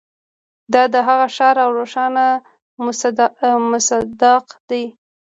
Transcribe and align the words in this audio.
دا 0.73 0.83
د 0.93 0.95
هغه 1.07 1.27
ښکاره 1.35 1.61
او 1.65 1.71
روښانه 1.79 2.25
مصداق 3.77 4.45
دی. 4.69 4.83